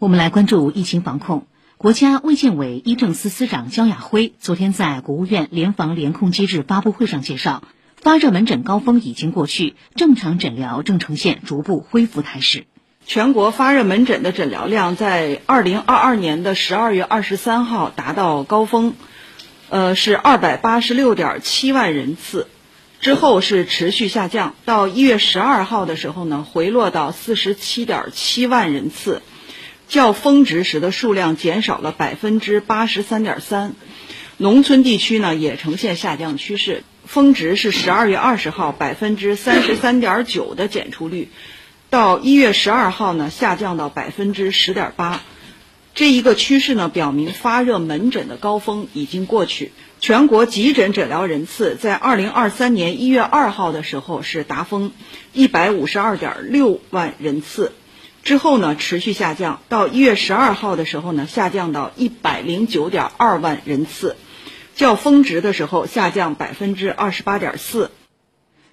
[0.00, 1.48] 我们来关注疫情防控。
[1.76, 7.64] 国家卫健委医政司司长焦雅辉昨天在国务院联防联控机制发布会上介绍，
[8.00, 12.66] 发热门诊高峰已经过去，正常诊疗正呈现逐步恢复态势。
[13.06, 18.94] 全国发热门诊的诊疗量在二零二二年的十二月二十三号达到高峰，
[19.68, 22.46] 呃，是二百八十六点七万人次，
[23.00, 29.22] 之后是持续下降，到一月十二号的时候呢，回落到四十七点七万人次。
[29.88, 33.72] 较峰值时的数量减少了百分之八十三点三，
[34.36, 36.84] 农村地区呢也呈现下降趋势。
[37.06, 41.30] 峰值是十二月二十号百分之三十三点九的检出率，
[41.88, 45.22] 到一月十二号呢下降到百分之十点八。
[45.94, 49.72] 这一个趋势呢表明发热门诊的高峰已经过去。
[50.00, 54.92] 全国急诊诊疗人次在二零二三年一月二号的时候是达峰
[55.32, 57.72] 一百五十二点六万人次。
[58.28, 64.16] 之后呢，持续下降，到一月十二号的时候呢，下降到一百零九点二万人次，
[64.74, 67.90] 较峰值的时候下降百分之二十八点四。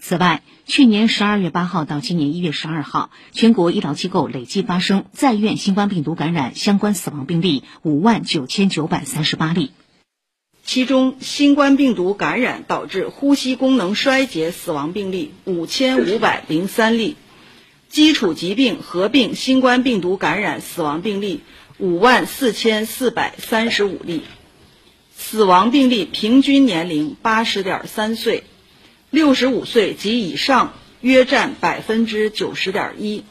[0.00, 9.70] 此外，去年十二月八号到今年一月十二号，全国医疗机构累计发生在院新冠病毒感染相关死亡病例五万九千九百三十八例，
[10.64, 17.14] 其中新冠病毒感染导致呼吸功能衰竭死亡病例五千五百零三例。
[17.88, 21.40] 基础疾病合并新冠病毒感染死亡病例
[21.78, 24.22] 五万四千四百三十五例，
[25.16, 28.44] 死亡病例平均年龄八十点三岁，
[29.10, 33.24] 六十五岁及以上约占百分之九十点一，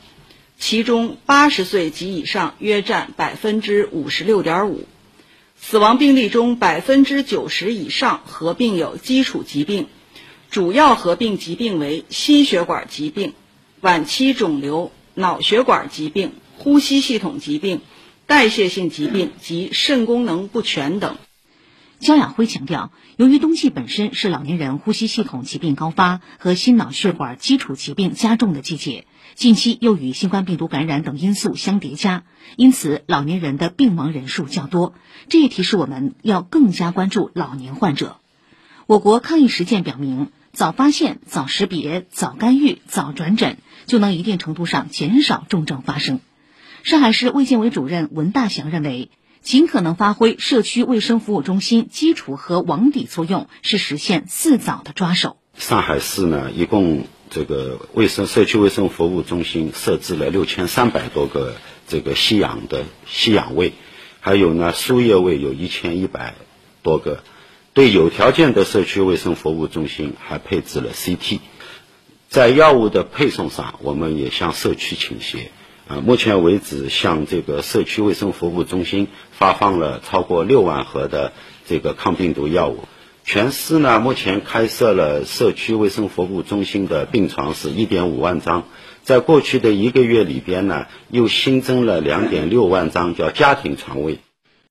[0.57, 4.87] 其中八十岁及以上约占百分之五十六点五。
[5.57, 9.87] 死亡病例中百分之九十以上合并有基础疾病，
[10.49, 13.33] 主要合并疾病为心血管疾病。
[13.85, 17.81] 晚期肿瘤、脑血管疾病、呼吸系统疾病、
[18.25, 21.17] 代谢性疾病及肾功能不全等。
[21.99, 29.05] 焦亚辉强调，由于冬季本身是老年人呼吸系统疾病高发和心脑血管基础疾病加重的季节，
[29.35, 32.23] 近期又与新冠病毒感染等因素相叠加，
[32.55, 34.95] 因此老年人的病亡人数较多。
[35.29, 38.17] 这也提示我们要更加关注老年患者。
[38.87, 40.31] 我国抗疫实践表明。
[40.55, 43.57] 早发现、早识别、早干预、早转诊，
[43.87, 46.21] 就能一定程度上减少重症发生。
[46.83, 49.09] 上海市卫健委主任文大祥认为，
[49.41, 55.35] 尽可能发挥社区卫生服务中心基础和网底作用，是实现“四早”的抓手。
[55.57, 61.55] 上海市呢，一共这个卫生社区卫生服务中心设置了六千三百多个
[61.85, 63.73] 这个吸氧的吸氧位，
[64.21, 66.33] 还有呢输液位有一千一百
[66.81, 67.23] 多个。
[67.75, 71.39] 对有条件的社区卫生服务中心还配置了 CT，
[72.29, 75.51] 在药物的配送上，我们也向社区倾斜。
[75.85, 81.33] 啊，目前为止，向这个社区卫生服务中心发放了超过六万盒的
[81.67, 82.85] 这个抗病毒药物。
[83.25, 88.63] 全市呢，目前开设了社区卫生服务中心的病床是一点五万张，
[89.03, 94.19] 在过去的一个月里边呢，又新增了两点六万张叫家庭床位。